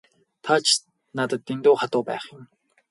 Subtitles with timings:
[0.47, 0.73] Та ч
[1.21, 2.41] надад дэндүү хатуу байх юм.